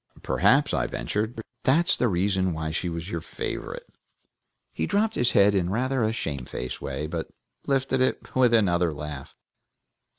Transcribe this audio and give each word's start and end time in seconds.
"Perhaps," 0.23 0.73
I 0.73 0.87
ventured, 0.87 1.39
"that's 1.61 1.95
the 1.95 2.07
reason 2.07 2.53
why 2.53 2.71
she 2.71 2.89
was 2.89 3.11
your 3.11 3.21
favorite." 3.21 3.85
He 4.73 4.87
dropped 4.87 5.13
his 5.13 5.33
head 5.33 5.53
in 5.53 5.69
rather 5.69 6.01
a 6.01 6.11
shamefaced 6.11 6.81
way, 6.81 7.05
but 7.05 7.27
lifted 7.67 8.01
it 8.01 8.33
with 8.33 8.51
another 8.55 8.91
laugh. 8.95 9.35